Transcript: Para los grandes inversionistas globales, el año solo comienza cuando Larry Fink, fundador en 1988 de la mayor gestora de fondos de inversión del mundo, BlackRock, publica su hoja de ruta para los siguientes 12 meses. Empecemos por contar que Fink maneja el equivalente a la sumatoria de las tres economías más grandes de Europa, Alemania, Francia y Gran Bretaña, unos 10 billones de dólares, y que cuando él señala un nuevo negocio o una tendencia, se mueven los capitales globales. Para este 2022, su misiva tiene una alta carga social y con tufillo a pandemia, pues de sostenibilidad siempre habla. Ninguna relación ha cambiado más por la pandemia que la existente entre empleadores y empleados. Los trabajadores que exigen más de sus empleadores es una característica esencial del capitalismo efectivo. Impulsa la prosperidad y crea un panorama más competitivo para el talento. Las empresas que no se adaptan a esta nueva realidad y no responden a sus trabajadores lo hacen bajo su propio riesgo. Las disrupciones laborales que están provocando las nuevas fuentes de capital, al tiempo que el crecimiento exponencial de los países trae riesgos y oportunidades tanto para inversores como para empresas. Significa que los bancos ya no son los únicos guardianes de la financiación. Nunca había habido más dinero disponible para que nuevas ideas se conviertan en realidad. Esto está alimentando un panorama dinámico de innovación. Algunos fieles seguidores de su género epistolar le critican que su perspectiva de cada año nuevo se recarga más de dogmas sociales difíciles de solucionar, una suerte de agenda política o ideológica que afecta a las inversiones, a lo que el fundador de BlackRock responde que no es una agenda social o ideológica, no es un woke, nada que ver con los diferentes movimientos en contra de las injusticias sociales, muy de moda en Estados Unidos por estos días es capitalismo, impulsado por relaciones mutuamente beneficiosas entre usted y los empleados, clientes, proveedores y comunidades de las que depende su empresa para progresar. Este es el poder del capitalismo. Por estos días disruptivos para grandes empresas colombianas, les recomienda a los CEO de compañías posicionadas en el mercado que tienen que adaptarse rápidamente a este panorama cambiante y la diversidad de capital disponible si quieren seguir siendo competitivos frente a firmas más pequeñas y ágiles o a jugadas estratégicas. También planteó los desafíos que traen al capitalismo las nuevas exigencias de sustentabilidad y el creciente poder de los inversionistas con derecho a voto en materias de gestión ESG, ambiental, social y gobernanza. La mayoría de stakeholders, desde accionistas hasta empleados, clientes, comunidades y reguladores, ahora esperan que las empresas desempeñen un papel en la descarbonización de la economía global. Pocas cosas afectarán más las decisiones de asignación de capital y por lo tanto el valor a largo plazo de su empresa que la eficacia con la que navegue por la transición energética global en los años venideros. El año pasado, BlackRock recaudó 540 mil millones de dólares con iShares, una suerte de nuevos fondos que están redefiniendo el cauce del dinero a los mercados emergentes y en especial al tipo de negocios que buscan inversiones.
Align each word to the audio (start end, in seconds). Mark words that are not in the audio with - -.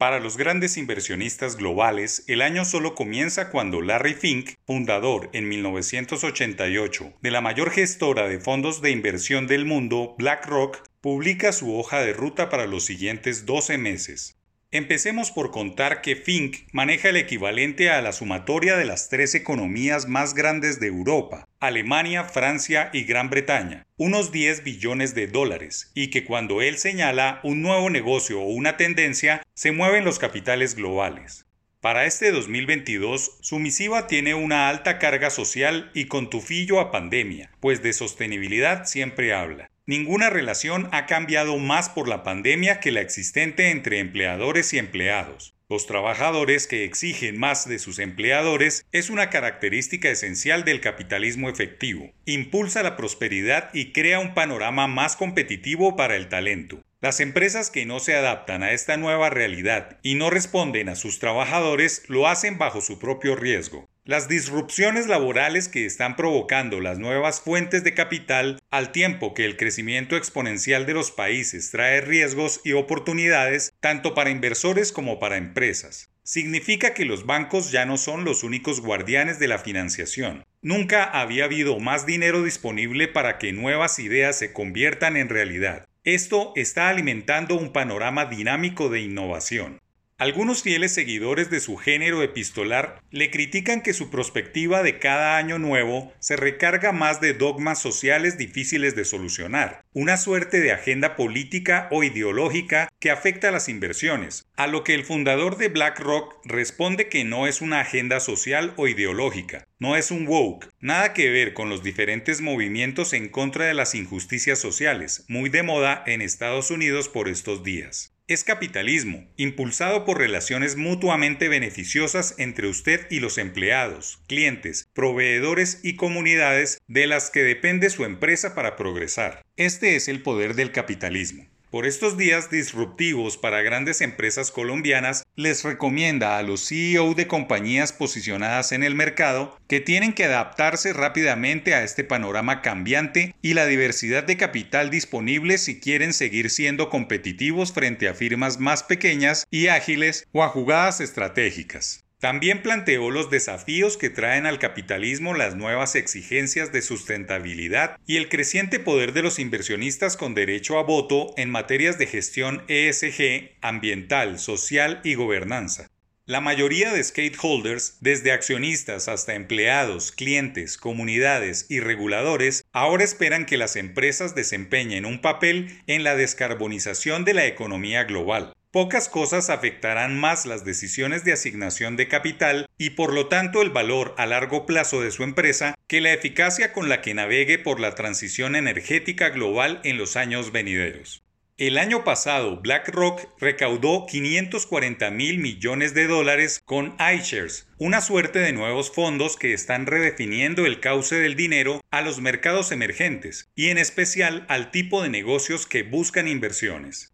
Para 0.00 0.18
los 0.18 0.38
grandes 0.38 0.78
inversionistas 0.78 1.56
globales, 1.56 2.24
el 2.26 2.40
año 2.40 2.64
solo 2.64 2.94
comienza 2.94 3.50
cuando 3.50 3.82
Larry 3.82 4.14
Fink, 4.14 4.52
fundador 4.66 5.28
en 5.34 5.46
1988 5.46 7.12
de 7.20 7.30
la 7.30 7.42
mayor 7.42 7.70
gestora 7.70 8.26
de 8.26 8.40
fondos 8.40 8.80
de 8.80 8.92
inversión 8.92 9.46
del 9.46 9.66
mundo, 9.66 10.14
BlackRock, 10.16 10.78
publica 11.02 11.52
su 11.52 11.76
hoja 11.76 12.00
de 12.00 12.14
ruta 12.14 12.48
para 12.48 12.64
los 12.64 12.86
siguientes 12.86 13.44
12 13.44 13.76
meses. 13.76 14.38
Empecemos 14.70 15.32
por 15.32 15.50
contar 15.50 16.00
que 16.00 16.16
Fink 16.16 16.68
maneja 16.72 17.10
el 17.10 17.18
equivalente 17.18 17.90
a 17.90 18.00
la 18.00 18.12
sumatoria 18.12 18.78
de 18.78 18.86
las 18.86 19.10
tres 19.10 19.34
economías 19.34 20.08
más 20.08 20.32
grandes 20.32 20.80
de 20.80 20.86
Europa, 20.86 21.46
Alemania, 21.60 22.24
Francia 22.24 22.88
y 22.94 23.04
Gran 23.04 23.28
Bretaña, 23.28 23.86
unos 23.98 24.32
10 24.32 24.64
billones 24.64 25.14
de 25.14 25.26
dólares, 25.26 25.92
y 25.94 26.08
que 26.08 26.24
cuando 26.24 26.62
él 26.62 26.78
señala 26.78 27.38
un 27.42 27.60
nuevo 27.60 27.90
negocio 27.90 28.40
o 28.40 28.46
una 28.46 28.78
tendencia, 28.78 29.42
se 29.52 29.70
mueven 29.70 30.06
los 30.06 30.18
capitales 30.18 30.74
globales. 30.74 31.44
Para 31.82 32.06
este 32.06 32.32
2022, 32.32 33.38
su 33.42 33.58
misiva 33.58 34.06
tiene 34.06 34.32
una 34.32 34.70
alta 34.70 34.98
carga 34.98 35.28
social 35.28 35.90
y 35.92 36.06
con 36.06 36.30
tufillo 36.30 36.80
a 36.80 36.90
pandemia, 36.90 37.50
pues 37.60 37.82
de 37.82 37.92
sostenibilidad 37.92 38.86
siempre 38.86 39.34
habla. 39.34 39.70
Ninguna 39.84 40.30
relación 40.30 40.88
ha 40.92 41.04
cambiado 41.04 41.58
más 41.58 41.90
por 41.90 42.08
la 42.08 42.22
pandemia 42.22 42.80
que 42.80 42.90
la 42.90 43.02
existente 43.02 43.70
entre 43.70 43.98
empleadores 43.98 44.72
y 44.72 44.78
empleados. 44.78 45.54
Los 45.70 45.86
trabajadores 45.86 46.66
que 46.66 46.82
exigen 46.82 47.38
más 47.38 47.68
de 47.68 47.78
sus 47.78 48.00
empleadores 48.00 48.84
es 48.90 49.08
una 49.08 49.30
característica 49.30 50.10
esencial 50.10 50.64
del 50.64 50.80
capitalismo 50.80 51.48
efectivo. 51.48 52.10
Impulsa 52.24 52.82
la 52.82 52.96
prosperidad 52.96 53.70
y 53.72 53.92
crea 53.92 54.18
un 54.18 54.34
panorama 54.34 54.88
más 54.88 55.14
competitivo 55.14 55.94
para 55.94 56.16
el 56.16 56.28
talento. 56.28 56.82
Las 57.00 57.20
empresas 57.20 57.70
que 57.70 57.86
no 57.86 58.00
se 58.00 58.16
adaptan 58.16 58.64
a 58.64 58.72
esta 58.72 58.96
nueva 58.96 59.30
realidad 59.30 60.00
y 60.02 60.16
no 60.16 60.28
responden 60.28 60.88
a 60.88 60.96
sus 60.96 61.20
trabajadores 61.20 62.02
lo 62.08 62.26
hacen 62.26 62.58
bajo 62.58 62.80
su 62.80 62.98
propio 62.98 63.36
riesgo. 63.36 63.88
Las 64.06 64.28
disrupciones 64.28 65.08
laborales 65.08 65.68
que 65.68 65.84
están 65.84 66.16
provocando 66.16 66.80
las 66.80 66.98
nuevas 66.98 67.42
fuentes 67.42 67.84
de 67.84 67.92
capital, 67.92 68.58
al 68.70 68.92
tiempo 68.92 69.34
que 69.34 69.44
el 69.44 69.58
crecimiento 69.58 70.16
exponencial 70.16 70.86
de 70.86 70.94
los 70.94 71.10
países 71.10 71.70
trae 71.70 72.00
riesgos 72.00 72.62
y 72.64 72.72
oportunidades 72.72 73.74
tanto 73.78 74.14
para 74.14 74.30
inversores 74.30 74.90
como 74.90 75.18
para 75.18 75.36
empresas. 75.36 76.08
Significa 76.22 76.94
que 76.94 77.04
los 77.04 77.26
bancos 77.26 77.72
ya 77.72 77.84
no 77.84 77.98
son 77.98 78.24
los 78.24 78.42
únicos 78.42 78.80
guardianes 78.80 79.38
de 79.38 79.48
la 79.48 79.58
financiación. 79.58 80.44
Nunca 80.62 81.04
había 81.04 81.44
habido 81.44 81.78
más 81.78 82.06
dinero 82.06 82.42
disponible 82.42 83.06
para 83.06 83.36
que 83.36 83.52
nuevas 83.52 83.98
ideas 83.98 84.38
se 84.38 84.54
conviertan 84.54 85.18
en 85.18 85.28
realidad. 85.28 85.86
Esto 86.04 86.54
está 86.56 86.88
alimentando 86.88 87.54
un 87.54 87.74
panorama 87.74 88.24
dinámico 88.24 88.88
de 88.88 89.00
innovación. 89.00 89.78
Algunos 90.20 90.62
fieles 90.62 90.92
seguidores 90.92 91.48
de 91.48 91.60
su 91.60 91.78
género 91.78 92.22
epistolar 92.22 93.00
le 93.10 93.30
critican 93.30 93.80
que 93.80 93.94
su 93.94 94.10
perspectiva 94.10 94.82
de 94.82 94.98
cada 94.98 95.38
año 95.38 95.58
nuevo 95.58 96.12
se 96.18 96.36
recarga 96.36 96.92
más 96.92 97.22
de 97.22 97.32
dogmas 97.32 97.80
sociales 97.80 98.36
difíciles 98.36 98.94
de 98.94 99.06
solucionar, 99.06 99.80
una 99.94 100.18
suerte 100.18 100.60
de 100.60 100.72
agenda 100.72 101.16
política 101.16 101.88
o 101.90 102.04
ideológica 102.04 102.90
que 102.98 103.10
afecta 103.10 103.48
a 103.48 103.50
las 103.50 103.70
inversiones, 103.70 104.44
a 104.56 104.66
lo 104.66 104.84
que 104.84 104.92
el 104.92 105.06
fundador 105.06 105.56
de 105.56 105.68
BlackRock 105.68 106.44
responde 106.44 107.08
que 107.08 107.24
no 107.24 107.46
es 107.46 107.62
una 107.62 107.80
agenda 107.80 108.20
social 108.20 108.74
o 108.76 108.88
ideológica, 108.88 109.66
no 109.78 109.96
es 109.96 110.10
un 110.10 110.28
woke, 110.28 110.68
nada 110.80 111.14
que 111.14 111.30
ver 111.30 111.54
con 111.54 111.70
los 111.70 111.82
diferentes 111.82 112.42
movimientos 112.42 113.14
en 113.14 113.30
contra 113.30 113.64
de 113.64 113.72
las 113.72 113.94
injusticias 113.94 114.58
sociales, 114.58 115.24
muy 115.28 115.48
de 115.48 115.62
moda 115.62 116.04
en 116.06 116.20
Estados 116.20 116.70
Unidos 116.70 117.08
por 117.08 117.26
estos 117.26 117.64
días 117.64 118.12
es 118.30 118.44
capitalismo, 118.44 119.28
impulsado 119.36 120.04
por 120.04 120.18
relaciones 120.18 120.76
mutuamente 120.76 121.48
beneficiosas 121.48 122.36
entre 122.38 122.68
usted 122.68 123.08
y 123.10 123.18
los 123.18 123.38
empleados, 123.38 124.22
clientes, 124.28 124.88
proveedores 124.94 125.80
y 125.82 125.96
comunidades 125.96 126.80
de 126.86 127.08
las 127.08 127.30
que 127.30 127.42
depende 127.42 127.90
su 127.90 128.04
empresa 128.04 128.54
para 128.54 128.76
progresar. 128.76 129.44
Este 129.56 129.96
es 129.96 130.06
el 130.06 130.22
poder 130.22 130.54
del 130.54 130.70
capitalismo. 130.70 131.48
Por 131.70 131.86
estos 131.86 132.18
días 132.18 132.50
disruptivos 132.50 133.36
para 133.36 133.62
grandes 133.62 134.00
empresas 134.00 134.50
colombianas, 134.50 135.22
les 135.36 135.62
recomienda 135.62 136.36
a 136.36 136.42
los 136.42 136.66
CEO 136.66 137.14
de 137.14 137.28
compañías 137.28 137.92
posicionadas 137.92 138.72
en 138.72 138.82
el 138.82 138.96
mercado 138.96 139.56
que 139.68 139.78
tienen 139.78 140.12
que 140.12 140.24
adaptarse 140.24 140.92
rápidamente 140.92 141.74
a 141.74 141.84
este 141.84 142.02
panorama 142.02 142.60
cambiante 142.60 143.36
y 143.40 143.54
la 143.54 143.66
diversidad 143.66 144.24
de 144.24 144.36
capital 144.36 144.90
disponible 144.90 145.58
si 145.58 145.78
quieren 145.78 146.12
seguir 146.12 146.50
siendo 146.50 146.90
competitivos 146.90 147.72
frente 147.72 148.08
a 148.08 148.14
firmas 148.14 148.58
más 148.58 148.82
pequeñas 148.82 149.46
y 149.48 149.68
ágiles 149.68 150.26
o 150.32 150.42
a 150.42 150.48
jugadas 150.48 151.00
estratégicas. 151.00 152.04
También 152.20 152.60
planteó 152.60 153.10
los 153.10 153.30
desafíos 153.30 153.96
que 153.96 154.10
traen 154.10 154.44
al 154.44 154.58
capitalismo 154.58 155.32
las 155.32 155.56
nuevas 155.56 155.94
exigencias 155.94 156.70
de 156.70 156.82
sustentabilidad 156.82 157.98
y 158.06 158.18
el 158.18 158.28
creciente 158.28 158.78
poder 158.78 159.14
de 159.14 159.22
los 159.22 159.38
inversionistas 159.38 160.18
con 160.18 160.34
derecho 160.34 160.78
a 160.78 160.82
voto 160.82 161.32
en 161.38 161.48
materias 161.48 161.96
de 161.96 162.06
gestión 162.06 162.62
ESG, 162.68 163.52
ambiental, 163.62 164.38
social 164.38 165.00
y 165.02 165.14
gobernanza. 165.14 165.88
La 166.26 166.42
mayoría 166.42 166.92
de 166.92 167.02
stakeholders, 167.02 167.96
desde 168.02 168.32
accionistas 168.32 169.08
hasta 169.08 169.34
empleados, 169.34 170.12
clientes, 170.12 170.76
comunidades 170.76 171.64
y 171.70 171.80
reguladores, 171.80 172.66
ahora 172.70 173.02
esperan 173.02 173.46
que 173.46 173.56
las 173.56 173.76
empresas 173.76 174.34
desempeñen 174.34 175.06
un 175.06 175.22
papel 175.22 175.80
en 175.86 176.04
la 176.04 176.16
descarbonización 176.16 177.24
de 177.24 177.32
la 177.32 177.46
economía 177.46 178.04
global. 178.04 178.52
Pocas 178.72 179.08
cosas 179.08 179.50
afectarán 179.50 180.16
más 180.16 180.46
las 180.46 180.64
decisiones 180.64 181.24
de 181.24 181.32
asignación 181.32 181.96
de 181.96 182.06
capital 182.06 182.68
y 182.78 182.90
por 182.90 183.12
lo 183.12 183.26
tanto 183.26 183.62
el 183.62 183.70
valor 183.70 184.14
a 184.16 184.26
largo 184.26 184.64
plazo 184.64 185.00
de 185.00 185.10
su 185.10 185.24
empresa 185.24 185.74
que 185.88 186.00
la 186.00 186.12
eficacia 186.12 186.72
con 186.72 186.88
la 186.88 187.02
que 187.02 187.12
navegue 187.12 187.58
por 187.58 187.80
la 187.80 187.96
transición 187.96 188.54
energética 188.54 189.30
global 189.30 189.80
en 189.82 189.98
los 189.98 190.14
años 190.14 190.52
venideros. 190.52 191.24
El 191.58 191.78
año 191.78 192.04
pasado, 192.04 192.60
BlackRock 192.60 193.40
recaudó 193.40 194.06
540 194.06 195.10
mil 195.10 195.38
millones 195.38 195.92
de 195.92 196.06
dólares 196.06 196.60
con 196.64 196.96
iShares, 197.00 197.66
una 197.76 198.00
suerte 198.00 198.38
de 198.38 198.52
nuevos 198.52 198.92
fondos 198.92 199.36
que 199.36 199.52
están 199.52 199.86
redefiniendo 199.86 200.64
el 200.64 200.78
cauce 200.78 201.16
del 201.16 201.34
dinero 201.34 201.80
a 201.90 202.02
los 202.02 202.20
mercados 202.20 202.70
emergentes 202.70 203.48
y 203.56 203.70
en 203.70 203.78
especial 203.78 204.46
al 204.48 204.70
tipo 204.70 205.02
de 205.02 205.08
negocios 205.08 205.66
que 205.66 205.82
buscan 205.82 206.28
inversiones. 206.28 207.12